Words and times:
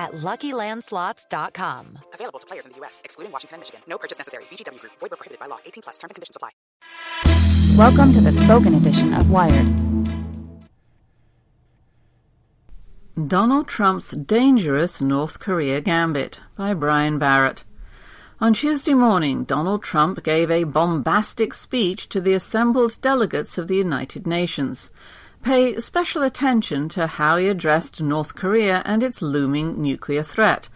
at 0.00 0.12
LuckyLandSlots.com. 0.12 1.98
Available 2.14 2.40
to 2.40 2.46
players 2.46 2.64
in 2.64 2.72
the 2.72 2.78
U.S., 2.78 3.02
excluding 3.04 3.32
Washington 3.32 3.56
and 3.56 3.60
Michigan. 3.60 3.82
No 3.86 3.98
purchase 3.98 4.16
necessary. 4.16 4.44
VGW 4.44 4.80
Group. 4.80 4.92
Void 4.98 5.10
where 5.10 5.18
prohibited 5.20 5.38
by 5.38 5.46
law. 5.46 5.58
18 5.66 5.82
plus. 5.82 5.98
Terms 5.98 6.10
and 6.10 6.14
conditions 6.16 6.36
apply. 6.36 6.50
Welcome 7.76 8.12
to 8.12 8.20
the 8.22 8.32
spoken 8.32 8.74
edition 8.74 9.12
of 9.12 9.30
Wired. 9.30 9.68
Donald 13.28 13.68
Trump's 13.68 14.12
Dangerous 14.12 15.02
North 15.02 15.38
Korea 15.40 15.82
Gambit 15.82 16.40
by 16.56 16.72
Brian 16.72 17.18
Barrett. 17.18 17.64
On 18.40 18.54
Tuesday 18.54 18.94
morning, 18.94 19.44
Donald 19.44 19.82
Trump 19.82 20.22
gave 20.22 20.50
a 20.50 20.64
bombastic 20.64 21.52
speech 21.52 22.08
to 22.08 22.22
the 22.22 22.32
assembled 22.32 22.96
delegates 23.02 23.58
of 23.58 23.68
the 23.68 23.76
United 23.76 24.26
Nations. 24.26 24.90
Pay 25.42 25.80
special 25.80 26.22
attention 26.22 26.88
to 26.90 27.06
how 27.06 27.38
he 27.38 27.48
addressed 27.48 28.02
North 28.02 28.34
Korea 28.34 28.82
and 28.84 29.02
its 29.02 29.22
looming 29.22 29.80
nuclear 29.80 30.22
threat. 30.22 30.68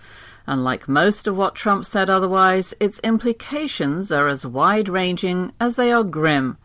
Unlike 0.47 0.89
most 0.89 1.27
of 1.27 1.37
what 1.37 1.55
Trump 1.55 1.85
said 1.85 2.09
otherwise, 2.09 2.73
its 2.81 2.99
implications 3.01 4.11
are 4.11 4.27
as 4.27 4.47
wide 4.47 4.89
ranging 4.89 5.53
as 5.61 5.77
they 5.77 5.93
are 5.93 6.03
grim. 6.03 6.57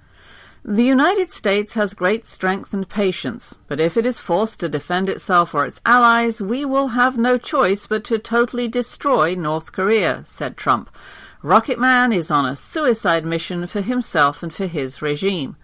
The 0.64 0.84
United 0.84 1.32
States 1.32 1.74
has 1.74 1.94
great 1.94 2.26
strength 2.26 2.74
and 2.74 2.88
patience, 2.88 3.58
but 3.68 3.80
if 3.80 3.98
it 3.98 4.06
is 4.06 4.20
forced 4.20 4.60
to 4.60 4.70
defend 4.70 5.10
itself 5.10 5.54
or 5.54 5.66
its 5.66 5.82
allies, 5.86 6.42
we 6.42 6.66
will 6.66 6.90
have 6.90 7.18
no 7.18 7.38
choice 7.38 7.88
but 7.88 8.04
to 8.06 8.20
totally 8.20 8.68
destroy 8.68 9.36
North 9.36 9.72
Korea, 9.72 10.22
said 10.26 10.58
Trump. 10.58 10.90
Rocket 11.42 11.80
Man 11.80 12.12
is 12.12 12.30
on 12.30 12.46
a 12.46 12.56
suicide 12.56 13.26
mission 13.26 13.68
for 13.68 13.82
himself 13.82 14.44
and 14.44 14.54
for 14.54 14.68
his 14.68 15.02
regime. 15.02 15.56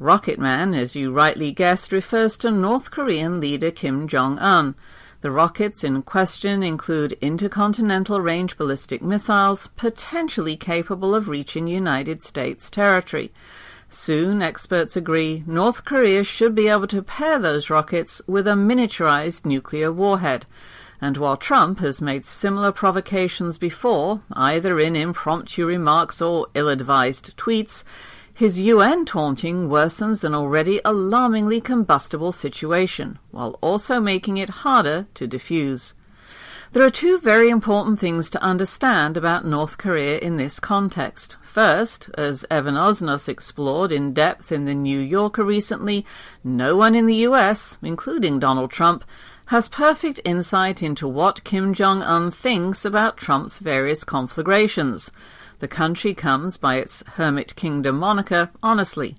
Rocket 0.00 0.38
Man, 0.38 0.74
as 0.74 0.94
you 0.94 1.10
rightly 1.10 1.50
guessed, 1.50 1.90
refers 1.90 2.38
to 2.38 2.52
North 2.52 2.92
Korean 2.92 3.40
leader 3.40 3.72
Kim 3.72 4.06
Jong 4.06 4.38
un. 4.38 4.76
The 5.22 5.32
rockets 5.32 5.82
in 5.82 6.02
question 6.02 6.62
include 6.62 7.18
intercontinental 7.20 8.20
range 8.20 8.56
ballistic 8.56 9.02
missiles 9.02 9.66
potentially 9.76 10.56
capable 10.56 11.16
of 11.16 11.28
reaching 11.28 11.66
United 11.66 12.22
States 12.22 12.70
territory. 12.70 13.32
Soon, 13.90 14.40
experts 14.40 14.96
agree, 14.96 15.42
North 15.48 15.84
Korea 15.84 16.22
should 16.22 16.54
be 16.54 16.68
able 16.68 16.86
to 16.86 17.02
pair 17.02 17.40
those 17.40 17.68
rockets 17.68 18.22
with 18.28 18.46
a 18.46 18.52
miniaturized 18.52 19.44
nuclear 19.44 19.90
warhead. 19.90 20.46
And 21.00 21.16
while 21.16 21.36
Trump 21.36 21.80
has 21.80 22.00
made 22.00 22.24
similar 22.24 22.70
provocations 22.70 23.58
before, 23.58 24.20
either 24.32 24.78
in 24.78 24.94
impromptu 24.94 25.66
remarks 25.66 26.22
or 26.22 26.46
ill 26.54 26.68
advised 26.68 27.36
tweets, 27.36 27.82
his 28.38 28.60
UN 28.60 29.04
taunting 29.04 29.68
worsens 29.68 30.22
an 30.22 30.32
already 30.32 30.80
alarmingly 30.84 31.60
combustible 31.60 32.30
situation, 32.30 33.18
while 33.32 33.58
also 33.60 33.98
making 33.98 34.36
it 34.36 34.62
harder 34.62 35.08
to 35.14 35.26
defuse. 35.26 35.94
There 36.70 36.84
are 36.84 36.90
two 36.90 37.18
very 37.18 37.50
important 37.50 37.98
things 37.98 38.30
to 38.30 38.40
understand 38.40 39.16
about 39.16 39.44
North 39.44 39.76
Korea 39.76 40.20
in 40.20 40.36
this 40.36 40.60
context. 40.60 41.36
First, 41.42 42.10
as 42.16 42.46
Evan 42.48 42.76
Osnos 42.76 43.28
explored 43.28 43.90
in 43.90 44.12
depth 44.12 44.52
in 44.52 44.66
The 44.66 44.74
New 44.74 45.00
Yorker 45.00 45.42
recently, 45.42 46.06
no 46.44 46.76
one 46.76 46.94
in 46.94 47.06
the 47.06 47.26
US, 47.26 47.76
including 47.82 48.38
Donald 48.38 48.70
Trump, 48.70 49.04
has 49.46 49.68
perfect 49.68 50.20
insight 50.24 50.80
into 50.80 51.08
what 51.08 51.42
Kim 51.42 51.74
Jong 51.74 52.02
un 52.02 52.30
thinks 52.30 52.84
about 52.84 53.16
Trump's 53.16 53.58
various 53.58 54.04
conflagrations. 54.04 55.10
The 55.60 55.68
country 55.68 56.14
comes 56.14 56.56
by 56.56 56.76
its 56.76 57.02
Hermit 57.14 57.56
Kingdom 57.56 57.98
moniker, 57.98 58.50
honestly. 58.62 59.16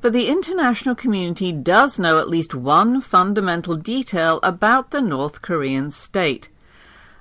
But 0.00 0.12
the 0.12 0.28
international 0.28 0.94
community 0.94 1.52
does 1.52 1.98
know 1.98 2.18
at 2.18 2.28
least 2.28 2.54
one 2.54 3.00
fundamental 3.00 3.76
detail 3.76 4.40
about 4.42 4.90
the 4.90 5.00
North 5.00 5.42
Korean 5.42 5.90
state. 5.90 6.48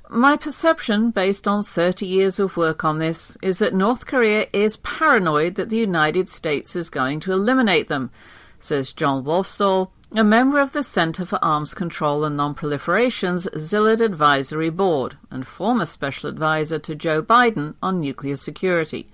My 0.10 0.38
perception, 0.38 1.12
based 1.12 1.48
on 1.48 1.64
30 1.64 2.06
years 2.06 2.40
of 2.40 2.58
work 2.58 2.84
on 2.84 3.00
this, 3.00 3.38
is 3.42 3.58
that 3.60 3.74
North 3.74 4.06
Korea 4.06 4.48
is 4.54 4.78
paranoid 4.78 5.56
that 5.56 5.70
the 5.70 5.78
United 5.78 6.30
States 6.30 6.76
is 6.76 6.90
going 6.90 7.20
to 7.22 7.34
eliminate 7.34 7.88
them, 7.88 8.12
says 8.60 8.94
Jon 8.94 9.24
Wolfsthal, 9.24 9.90
a 10.18 10.24
member 10.24 10.60
of 10.60 10.72
the 10.72 10.84
Center 10.84 11.26
for 11.26 11.44
Arms 11.44 11.74
Control 11.74 12.24
and 12.24 12.40
Nonproliferation's 12.40 13.48
Szilard 13.48 14.00
Advisory 14.00 14.70
Board 14.70 15.18
and 15.30 15.46
former 15.46 15.86
special 15.86 16.30
advisor 16.30 16.80
to 16.80 16.96
Joe 16.96 17.22
Biden 17.22 17.76
on 17.84 18.00
nuclear 18.00 18.38
security. 18.38 19.10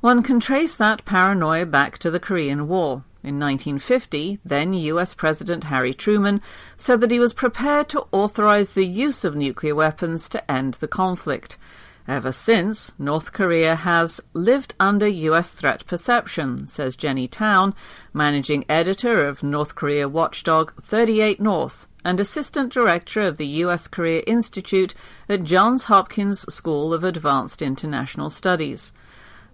One 0.00 0.22
can 0.22 0.40
trace 0.40 0.76
that 0.78 1.04
paranoia 1.04 1.66
back 1.66 1.98
to 1.98 2.10
the 2.10 2.20
Korean 2.20 2.68
War. 2.68 3.04
In 3.22 3.38
1950, 3.38 4.38
then 4.42 4.72
US 4.72 5.12
President 5.12 5.64
Harry 5.64 5.92
Truman 5.92 6.40
said 6.78 7.02
that 7.02 7.10
he 7.10 7.20
was 7.20 7.34
prepared 7.34 7.90
to 7.90 8.06
authorize 8.10 8.72
the 8.72 8.86
use 8.86 9.24
of 9.24 9.36
nuclear 9.36 9.74
weapons 9.74 10.30
to 10.30 10.50
end 10.50 10.74
the 10.74 10.88
conflict. 10.88 11.58
Ever 12.06 12.32
since, 12.32 12.92
North 12.98 13.32
Korea 13.32 13.76
has 13.76 14.20
lived 14.34 14.74
under 14.78 15.08
US 15.08 15.54
threat 15.54 15.86
perception, 15.86 16.66
says 16.66 16.96
Jenny 16.96 17.26
Town, 17.26 17.74
managing 18.12 18.66
editor 18.68 19.26
of 19.26 19.42
North 19.42 19.74
Korea 19.74 20.06
watchdog 20.06 20.74
38 20.82 21.40
North 21.40 21.88
and 22.04 22.20
assistant 22.20 22.70
director 22.70 23.22
of 23.22 23.38
the 23.38 23.46
US 23.64 23.88
Korea 23.88 24.20
Institute 24.26 24.94
at 25.30 25.44
Johns 25.44 25.84
Hopkins 25.84 26.40
School 26.52 26.92
of 26.92 27.04
Advanced 27.04 27.62
International 27.62 28.28
Studies. 28.28 28.92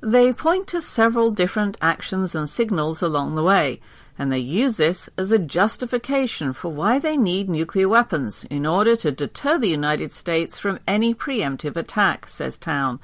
They 0.00 0.32
point 0.32 0.66
to 0.68 0.82
several 0.82 1.30
different 1.30 1.76
actions 1.80 2.34
and 2.34 2.50
signals 2.50 3.00
along 3.00 3.36
the 3.36 3.44
way, 3.44 3.80
and 4.20 4.30
they 4.30 4.38
use 4.38 4.76
this 4.76 5.08
as 5.16 5.32
a 5.32 5.38
justification 5.38 6.52
for 6.52 6.70
why 6.70 6.98
they 6.98 7.16
need 7.16 7.48
nuclear 7.48 7.88
weapons 7.88 8.44
in 8.50 8.66
order 8.66 8.94
to 8.94 9.10
deter 9.10 9.56
the 9.56 9.70
United 9.70 10.12
States 10.12 10.60
from 10.60 10.78
any 10.86 11.14
preemptive 11.14 11.74
attack, 11.74 12.28
says 12.28 12.58
Town. 12.58 13.00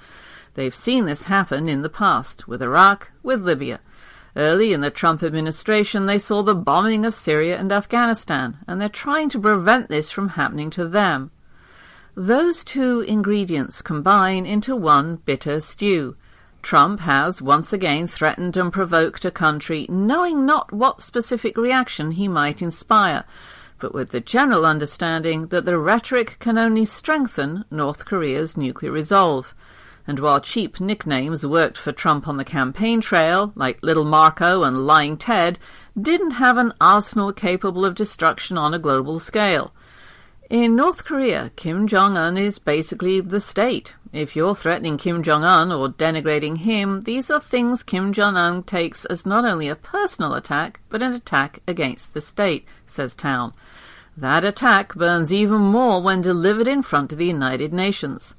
They've 0.53 0.75
seen 0.75 1.07
this 1.07 1.23
happen 1.23 1.71
in 1.71 1.81
the 1.81 1.89
past, 1.89 2.47
with 2.47 2.61
Iraq, 2.61 3.13
with 3.23 3.41
Libya. 3.41 3.81
Early 4.37 4.75
in 4.75 4.83
the 4.83 4.91
Trump 4.91 5.23
administration, 5.23 6.05
they 6.05 6.19
saw 6.19 6.43
the 6.43 6.55
bombing 6.55 7.07
of 7.07 7.15
Syria 7.15 7.57
and 7.57 7.73
Afghanistan, 7.73 8.59
and 8.69 8.79
they're 8.79 8.91
trying 8.91 9.31
to 9.31 9.41
prevent 9.41 9.89
this 9.89 10.11
from 10.11 10.29
happening 10.29 10.69
to 10.69 10.87
them. 10.87 11.31
Those 12.15 12.63
two 12.63 13.01
ingredients 13.01 13.81
combine 13.81 14.45
into 14.45 14.77
one 14.77 15.17
bitter 15.25 15.61
stew. 15.61 16.19
Trump 16.67 16.99
has 16.99 17.41
once 17.41 17.73
again 17.73 18.09
threatened 18.09 18.57
and 18.57 18.73
provoked 18.73 19.25
a 19.25 19.31
country, 19.31 19.87
knowing 19.89 20.45
not 20.45 20.73
what 20.73 21.01
specific 21.01 21.57
reaction 21.57 22.11
he 22.11 22.27
might 22.27 22.61
inspire, 22.61 23.23
but 23.79 23.95
with 23.95 24.11
the 24.11 24.19
general 24.19 24.67
understanding 24.67 25.47
that 25.47 25.65
the 25.65 25.79
rhetoric 25.79 26.37
can 26.41 26.59
only 26.59 26.85
strengthen 26.85 27.65
North 27.71 28.05
Korea's 28.05 28.57
nuclear 28.57 28.91
resolve. 28.91 29.55
And 30.09 30.19
while 30.19 30.41
cheap 30.41 30.81
nicknames 30.81 31.47
worked 31.47 31.79
for 31.79 31.93
Trump 31.93 32.27
on 32.27 32.37
the 32.37 32.45
campaign 32.45 33.01
trail, 33.01 33.53
like 33.55 33.81
Little 33.81 34.05
Marco 34.05 34.65
and 34.65 34.89
Lying 34.89 35.17
Ted, 35.17 35.61
didn't 35.97 36.33
have 36.33 36.57
an 36.57 36.73
arsenal 36.81 37.33
capable 37.33 37.85
of 37.85 37.95
destruction 37.95 38.59
on 38.59 38.75
a 38.75 38.81
global 38.81 39.21
scale. 39.21 39.73
In 40.51 40.75
North 40.75 41.05
Korea, 41.05 41.51
Kim 41.55 41.89
Jong 41.89 42.17
un 42.17 42.37
is 42.37 42.61
basically 42.61 43.21
the 43.21 43.41
state, 43.41 43.95
If 44.13 44.37
you're 44.37 44.55
threatening 44.55 44.99
Kim 44.99 45.23
Jong 45.23 45.45
un 45.45 45.73
or 45.73 45.89
denigrating 45.89 46.59
him, 46.59 47.03
these 47.03 47.31
are 47.31 47.41
things 47.41 47.83
Kim 47.83 48.13
Jong 48.13 48.37
un 48.37 48.63
takes 48.63 49.05
as 49.05 49.27
not 49.27 49.45
only 49.45 49.69
a 49.69 49.75
personal 49.75 50.35
attack, 50.35 50.81
but 50.89 51.03
an 51.03 51.13
attack 51.13 51.61
against 51.67 52.15
the 52.15 52.21
state, 52.21 52.67
says 52.87 53.15
Town. 53.15 53.53
That 54.17 54.45
attack 54.45 54.95
burns 54.95 55.33
even 55.33 55.61
more 55.61 56.01
when 56.01 56.23
delivered 56.23 56.69
in 56.69 56.83
front 56.83 57.13
of 57.13 57.19
the 57.19 57.27
United 57.27 57.73
Nations. 57.73 58.37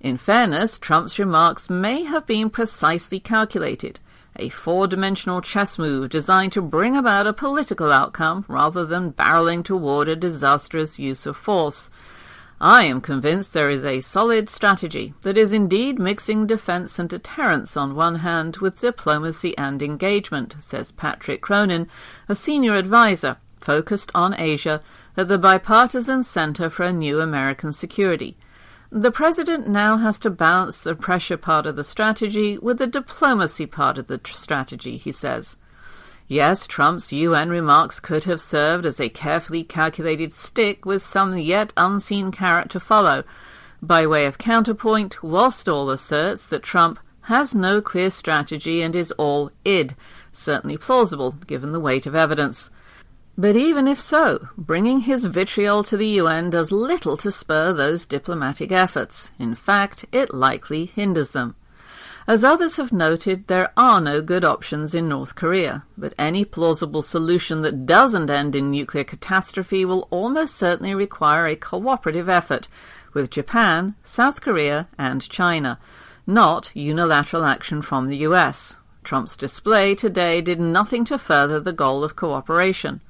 In 0.00 0.16
fairness, 0.16 0.78
Trump's 0.78 1.18
remarks 1.18 1.68
may 1.68 2.04
have 2.04 2.26
been 2.26 2.50
precisely 2.50 3.18
calculated, 3.18 3.98
a 4.36 4.48
four 4.48 4.86
dimensional 4.86 5.40
chess 5.40 5.78
move 5.78 6.10
designed 6.10 6.52
to 6.52 6.62
bring 6.62 6.94
about 6.96 7.26
a 7.26 7.32
political 7.32 7.90
outcome 7.90 8.44
rather 8.46 8.84
than 8.84 9.12
barreling 9.12 9.64
toward 9.64 10.08
a 10.08 10.14
disastrous 10.14 11.00
use 11.00 11.26
of 11.26 11.36
force. 11.36 11.90
I 12.60 12.82
am 12.84 13.00
convinced 13.00 13.52
there 13.52 13.70
is 13.70 13.84
a 13.84 14.00
solid 14.00 14.48
strategy 14.48 15.14
that 15.22 15.38
is 15.38 15.52
indeed 15.52 16.00
mixing 16.00 16.44
defence 16.44 16.98
and 16.98 17.08
deterrence 17.08 17.76
on 17.76 17.94
one 17.94 18.16
hand 18.16 18.56
with 18.56 18.80
diplomacy 18.80 19.56
and 19.56 19.80
engagement, 19.80 20.56
says 20.58 20.90
Patrick 20.90 21.40
Cronin, 21.40 21.86
a 22.28 22.34
senior 22.34 22.74
advisor 22.74 23.36
focused 23.60 24.10
on 24.12 24.38
Asia 24.40 24.82
at 25.16 25.28
the 25.28 25.38
Bipartisan 25.38 26.24
Center 26.24 26.68
for 26.68 26.82
a 26.82 26.92
New 26.92 27.20
American 27.20 27.72
Security. 27.72 28.36
The 28.90 29.12
president 29.12 29.68
now 29.68 29.98
has 29.98 30.18
to 30.20 30.30
balance 30.30 30.82
the 30.82 30.96
pressure 30.96 31.36
part 31.36 31.64
of 31.64 31.76
the 31.76 31.84
strategy 31.84 32.58
with 32.58 32.78
the 32.78 32.86
diplomacy 32.88 33.66
part 33.66 33.98
of 33.98 34.08
the 34.08 34.18
tr- 34.18 34.32
strategy, 34.32 34.96
he 34.96 35.12
says. 35.12 35.58
Yes, 36.30 36.66
Trump's 36.66 37.10
UN 37.10 37.48
remarks 37.48 38.00
could 38.00 38.24
have 38.24 38.38
served 38.38 38.84
as 38.84 39.00
a 39.00 39.08
carefully 39.08 39.64
calculated 39.64 40.34
stick 40.34 40.84
with 40.84 41.00
some 41.00 41.38
yet 41.38 41.72
unseen 41.74 42.30
carrot 42.30 42.68
to 42.70 42.80
follow. 42.80 43.24
By 43.80 44.06
way 44.06 44.26
of 44.26 44.36
counterpoint, 44.36 45.16
Wolfsthal 45.22 45.90
asserts 45.90 46.50
that 46.50 46.62
Trump 46.62 46.98
has 47.22 47.54
no 47.54 47.80
clear 47.80 48.10
strategy 48.10 48.82
and 48.82 48.94
is 48.94 49.10
all 49.12 49.50
id, 49.64 49.94
certainly 50.30 50.76
plausible 50.76 51.30
given 51.32 51.72
the 51.72 51.80
weight 51.80 52.06
of 52.06 52.14
evidence. 52.14 52.70
But 53.38 53.56
even 53.56 53.88
if 53.88 53.98
so, 53.98 54.48
bringing 54.58 55.00
his 55.00 55.24
vitriol 55.24 55.82
to 55.84 55.96
the 55.96 56.08
UN 56.20 56.50
does 56.50 56.70
little 56.70 57.16
to 57.18 57.32
spur 57.32 57.72
those 57.72 58.04
diplomatic 58.04 58.70
efforts. 58.70 59.30
In 59.38 59.54
fact, 59.54 60.04
it 60.12 60.34
likely 60.34 60.84
hinders 60.84 61.30
them. 61.30 61.54
As 62.28 62.44
others 62.44 62.76
have 62.76 62.92
noted, 62.92 63.46
there 63.46 63.72
are 63.74 64.02
no 64.02 64.20
good 64.20 64.44
options 64.44 64.94
in 64.94 65.08
North 65.08 65.34
Korea, 65.34 65.86
but 65.96 66.12
any 66.18 66.44
plausible 66.44 67.00
solution 67.00 67.62
that 67.62 67.86
doesn't 67.86 68.28
end 68.28 68.54
in 68.54 68.70
nuclear 68.70 69.02
catastrophe 69.02 69.82
will 69.86 70.06
almost 70.10 70.54
certainly 70.54 70.94
require 70.94 71.46
a 71.46 71.56
cooperative 71.56 72.28
effort 72.28 72.68
with 73.14 73.30
Japan, 73.30 73.94
South 74.02 74.42
Korea, 74.42 74.88
and 74.98 75.26
China, 75.30 75.78
not 76.26 76.70
unilateral 76.74 77.46
action 77.46 77.80
from 77.80 78.08
the 78.08 78.18
US. 78.18 78.76
Trump's 79.02 79.34
display 79.34 79.94
today 79.94 80.42
did 80.42 80.60
nothing 80.60 81.06
to 81.06 81.16
further 81.16 81.58
the 81.58 81.72
goal 81.72 82.04
of 82.04 82.14
cooperation. 82.14 83.00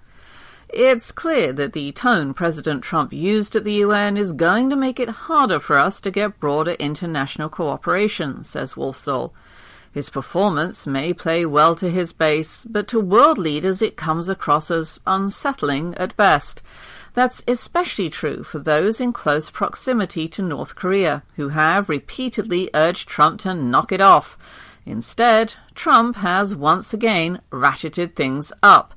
It's 0.70 1.12
clear 1.12 1.52
that 1.54 1.72
the 1.72 1.92
tone 1.92 2.34
President 2.34 2.84
Trump 2.84 3.10
used 3.12 3.56
at 3.56 3.64
the 3.64 3.72
UN 3.84 4.18
is 4.18 4.32
going 4.32 4.68
to 4.68 4.76
make 4.76 5.00
it 5.00 5.08
harder 5.08 5.58
for 5.58 5.78
us 5.78 5.98
to 6.02 6.10
get 6.10 6.38
broader 6.38 6.72
international 6.72 7.48
cooperation, 7.48 8.44
says 8.44 8.74
Wolfsthal. 8.74 9.32
His 9.90 10.10
performance 10.10 10.86
may 10.86 11.14
play 11.14 11.46
well 11.46 11.74
to 11.76 11.90
his 11.90 12.12
base, 12.12 12.66
but 12.66 12.86
to 12.88 13.00
world 13.00 13.38
leaders 13.38 13.80
it 13.80 13.96
comes 13.96 14.28
across 14.28 14.70
as 14.70 15.00
unsettling 15.06 15.94
at 15.94 16.16
best. 16.18 16.62
That's 17.14 17.42
especially 17.48 18.10
true 18.10 18.42
for 18.42 18.58
those 18.58 19.00
in 19.00 19.14
close 19.14 19.50
proximity 19.50 20.28
to 20.28 20.42
North 20.42 20.76
Korea, 20.76 21.22
who 21.36 21.48
have 21.48 21.88
repeatedly 21.88 22.68
urged 22.74 23.08
Trump 23.08 23.40
to 23.40 23.54
knock 23.54 23.90
it 23.90 24.02
off. 24.02 24.36
Instead, 24.84 25.54
Trump 25.74 26.16
has 26.16 26.54
once 26.54 26.92
again 26.92 27.40
ratcheted 27.50 28.14
things 28.14 28.52
up. 28.62 28.94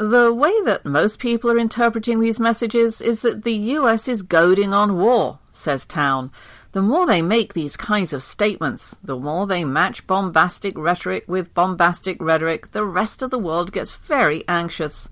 The 0.00 0.32
way 0.32 0.54
that 0.64 0.86
most 0.86 1.18
people 1.18 1.50
are 1.50 1.58
interpreting 1.58 2.20
these 2.20 2.40
messages 2.40 3.02
is 3.02 3.20
that 3.20 3.42
the 3.42 3.52
US 3.76 4.08
is 4.08 4.22
goading 4.22 4.72
on 4.72 4.96
war, 4.96 5.40
says 5.50 5.84
Town. 5.84 6.32
The 6.72 6.80
more 6.80 7.04
they 7.04 7.20
make 7.20 7.52
these 7.52 7.76
kinds 7.76 8.14
of 8.14 8.22
statements, 8.22 8.98
the 9.04 9.18
more 9.18 9.46
they 9.46 9.62
match 9.62 10.06
bombastic 10.06 10.78
rhetoric 10.78 11.24
with 11.28 11.52
bombastic 11.52 12.16
rhetoric, 12.18 12.70
the 12.70 12.86
rest 12.86 13.20
of 13.20 13.28
the 13.28 13.38
world 13.38 13.72
gets 13.72 13.94
very 13.94 14.42
anxious. 14.48 15.10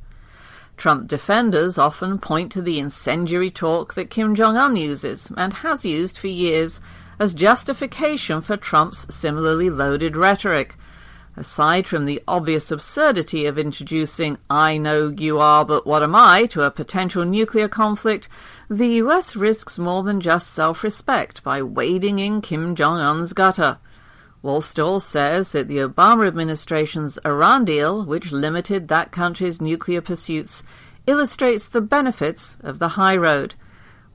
Trump 0.79 1.07
defenders 1.07 1.77
often 1.77 2.19
point 2.19 2.51
to 2.53 2.63
the 2.63 2.79
incendiary 2.79 3.51
talk 3.51 3.93
that 3.93 4.09
Kim 4.09 4.35
Jong 4.35 4.57
un 4.57 4.75
uses, 4.75 5.31
and 5.37 5.53
has 5.53 5.85
used 5.85 6.17
for 6.17 6.29
years, 6.29 6.81
as 7.19 7.35
justification 7.35 8.41
for 8.41 8.57
Trump's 8.57 9.15
similarly 9.15 9.69
loaded 9.69 10.17
rhetoric. 10.17 10.77
Aside 11.39 11.87
from 11.87 12.05
the 12.05 12.21
obvious 12.27 12.73
absurdity 12.73 13.47
of 13.47 13.59
introducing 13.59 14.39
I 14.51 14.77
know 14.77 15.15
you 15.17 15.39
are, 15.39 15.65
but 15.65 15.87
what 15.87 16.03
am 16.03 16.17
I 16.17 16.47
to 16.47 16.65
a 16.65 16.71
potential 16.73 17.25
nuclear 17.25 17.69
conflict, 17.69 18.29
the 18.69 18.89
US 19.05 19.37
risks 19.37 19.79
more 19.79 20.03
than 20.03 20.21
just 20.21 20.53
self 20.53 20.83
respect 20.83 21.45
by 21.45 21.63
wading 21.63 22.19
in 22.19 22.41
Kim 22.41 22.75
Jong 22.75 22.99
un's 22.99 23.33
gutter. 23.33 23.79
Wolfsthal 24.43 25.01
says 25.01 25.53
that 25.53 25.69
the 25.69 25.77
Obama 25.77 26.27
administration's 26.27 27.21
Iran 27.25 27.65
deal, 27.65 28.05
which 28.05 28.33
limited 28.33 28.89
that 28.89 29.13
country's 29.13 29.61
nuclear 29.61 30.01
pursuits, 30.01 30.65
illustrates 31.07 31.69
the 31.69 31.81
benefits 31.81 32.57
of 32.65 32.81
the 32.81 32.89
high 32.99 33.17
road. 33.17 33.55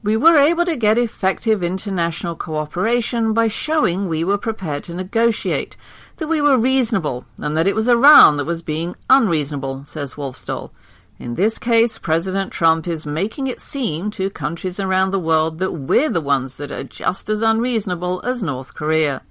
We 0.03 0.17
were 0.17 0.35
able 0.35 0.65
to 0.65 0.75
get 0.75 0.97
effective 0.97 1.63
international 1.63 2.35
cooperation 2.35 3.31
by 3.31 3.47
showing 3.47 4.09
we 4.09 4.25
were 4.25 4.37
prepared 4.37 4.83
to 4.83 4.93
negotiate, 4.93 5.77
that 6.17 6.27
we 6.27 6.41
were 6.41 6.57
reasonable, 6.57 7.25
and 7.39 7.55
that 7.55 7.69
it 7.69 7.75
was 7.75 7.87
Iran 7.87 8.35
that 8.35 8.43
was 8.43 8.61
being 8.61 8.97
unreasonable, 9.09 9.85
says 9.85 10.15
Wolfsthal. 10.15 10.71
In 11.19 11.35
this 11.35 11.57
case, 11.57 11.97
President 11.99 12.51
Trump 12.51 12.85
is 12.85 13.05
making 13.05 13.47
it 13.47 13.61
seem 13.61 14.11
to 14.11 14.29
countries 14.29 14.77
around 14.77 15.11
the 15.11 15.19
world 15.19 15.59
that 15.59 15.71
we're 15.71 16.09
the 16.09 16.19
ones 16.19 16.57
that 16.57 16.69
are 16.69 16.83
just 16.83 17.29
as 17.29 17.41
unreasonable 17.41 18.21
as 18.25 18.43
North 18.43 18.75
Korea. 18.75 19.21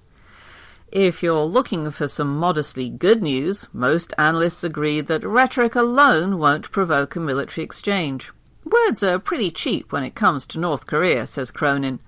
If 0.91 1.23
you're 1.23 1.45
looking 1.45 1.91
for 1.91 2.09
some 2.09 2.39
modestly 2.39 2.89
good 2.89 3.23
news, 3.23 3.69
most 3.75 4.15
analysts 4.17 4.65
agree 4.65 5.03
that 5.03 5.23
rhetoric 5.23 5.75
alone 5.75 6.39
won't 6.39 6.71
provoke 6.71 7.15
a 7.15 7.21
military 7.21 7.63
exchange. 7.63 8.33
Words 8.65 9.03
are 9.03 9.19
pretty 9.19 9.51
cheap 9.51 9.93
when 9.93 10.05
it 10.05 10.15
comes 10.15 10.47
to 10.47 10.59
North 10.59 10.87
Korea, 10.87 11.27
says 11.27 11.51
Cronin. 11.51 12.01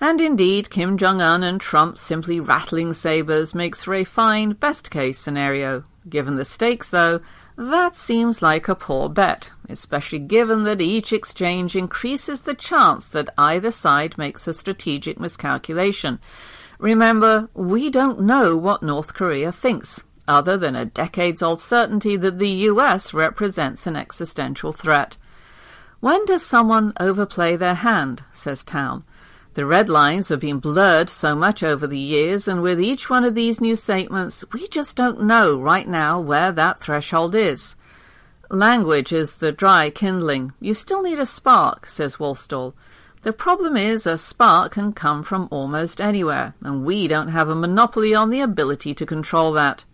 And 0.00 0.20
indeed, 0.20 0.70
Kim 0.70 0.96
Jong 0.96 1.20
un 1.20 1.42
and 1.42 1.60
Trump 1.60 1.98
simply 1.98 2.40
rattling 2.40 2.92
sabres 2.92 3.54
makes 3.54 3.84
for 3.84 3.94
a 3.94 4.04
fine 4.04 4.52
best 4.52 4.90
case 4.90 5.18
scenario. 5.18 5.84
Given 6.08 6.34
the 6.34 6.44
stakes, 6.44 6.90
though, 6.90 7.20
that 7.56 7.94
seems 7.94 8.42
like 8.42 8.68
a 8.68 8.74
poor 8.74 9.08
bet, 9.08 9.50
especially 9.68 10.18
given 10.18 10.64
that 10.64 10.80
each 10.80 11.12
exchange 11.12 11.76
increases 11.76 12.42
the 12.42 12.54
chance 12.54 13.08
that 13.08 13.32
either 13.38 13.70
side 13.70 14.18
makes 14.18 14.48
a 14.48 14.54
strategic 14.54 15.20
miscalculation. 15.20 16.18
Remember, 16.78 17.48
we 17.54 17.88
don't 17.90 18.20
know 18.20 18.56
what 18.56 18.82
North 18.82 19.14
Korea 19.14 19.52
thinks, 19.52 20.02
other 20.26 20.56
than 20.56 20.74
a 20.74 20.84
decades 20.84 21.42
old 21.42 21.60
certainty 21.60 22.16
that 22.16 22.38
the 22.38 22.48
US 22.48 23.14
represents 23.14 23.86
an 23.86 23.96
existential 23.96 24.72
threat. 24.72 25.16
When 26.04 26.26
does 26.26 26.44
someone 26.44 26.92
overplay 27.00 27.56
their 27.56 27.76
hand? 27.76 28.24
says 28.30 28.62
Town. 28.62 29.04
The 29.54 29.64
red 29.64 29.88
lines 29.88 30.28
have 30.28 30.40
been 30.40 30.58
blurred 30.58 31.08
so 31.08 31.34
much 31.34 31.62
over 31.62 31.86
the 31.86 31.96
years, 31.96 32.46
and 32.46 32.60
with 32.60 32.78
each 32.78 33.08
one 33.08 33.24
of 33.24 33.34
these 33.34 33.58
new 33.58 33.74
statements, 33.74 34.44
we 34.52 34.68
just 34.68 34.96
don't 34.96 35.22
know 35.22 35.58
right 35.58 35.88
now 35.88 36.20
where 36.20 36.52
that 36.52 36.78
threshold 36.78 37.34
is. 37.34 37.74
Language 38.50 39.14
is 39.14 39.38
the 39.38 39.50
dry 39.50 39.88
kindling. 39.88 40.52
You 40.60 40.74
still 40.74 41.00
need 41.00 41.18
a 41.18 41.24
spark, 41.24 41.86
says 41.86 42.18
Wolfsthal. 42.18 42.74
The 43.22 43.32
problem 43.32 43.74
is 43.74 44.06
a 44.06 44.18
spark 44.18 44.72
can 44.72 44.92
come 44.92 45.22
from 45.22 45.48
almost 45.50 46.02
anywhere, 46.02 46.54
and 46.60 46.84
we 46.84 47.08
don't 47.08 47.28
have 47.28 47.48
a 47.48 47.54
monopoly 47.54 48.14
on 48.14 48.28
the 48.28 48.42
ability 48.42 48.92
to 48.92 49.06
control 49.06 49.52
that. 49.52 49.86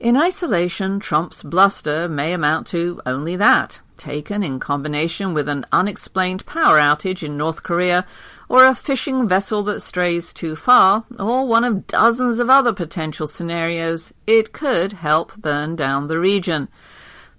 In 0.00 0.16
isolation, 0.16 0.98
Trump's 0.98 1.42
bluster 1.42 2.08
may 2.08 2.32
amount 2.32 2.66
to 2.68 3.02
only 3.04 3.36
that, 3.36 3.82
taken 3.98 4.42
in 4.42 4.58
combination 4.60 5.34
with 5.34 5.48
an 5.48 5.66
unexplained 5.72 6.46
power 6.46 6.78
outage 6.78 7.22
in 7.22 7.36
North 7.36 7.62
Korea, 7.62 8.06
or 8.48 8.64
a 8.64 8.74
fishing 8.74 9.28
vessel 9.28 9.62
that 9.64 9.80
strays 9.80 10.32
too 10.32 10.56
far, 10.56 11.04
or 11.18 11.46
one 11.46 11.64
of 11.64 11.86
dozens 11.86 12.38
of 12.38 12.48
other 12.48 12.72
potential 12.72 13.26
scenarios, 13.26 14.12
it 14.26 14.52
could 14.52 14.92
help 14.94 15.36
burn 15.36 15.76
down 15.76 16.06
the 16.06 16.18
region. 16.18 16.68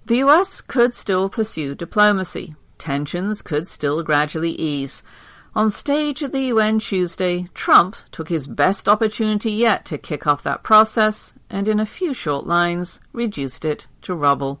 The 0.06 0.18
US 0.18 0.60
could 0.60 0.94
still 0.94 1.28
pursue 1.28 1.74
diplomacy. 1.74 2.54
Tensions 2.78 3.42
could 3.42 3.66
still 3.66 4.02
gradually 4.02 4.52
ease. 4.52 5.02
On 5.54 5.68
stage 5.68 6.22
at 6.22 6.30
the 6.30 6.42
UN 6.42 6.78
Tuesday, 6.78 7.48
Trump 7.54 7.96
took 8.12 8.28
his 8.28 8.46
best 8.46 8.88
opportunity 8.88 9.50
yet 9.50 9.84
to 9.86 9.98
kick 9.98 10.26
off 10.26 10.44
that 10.44 10.62
process, 10.62 11.32
and 11.50 11.66
in 11.66 11.80
a 11.80 11.86
few 11.86 12.14
short 12.14 12.46
lines, 12.46 13.00
reduced 13.12 13.64
it 13.64 13.88
to 14.02 14.14
rubble. 14.14 14.60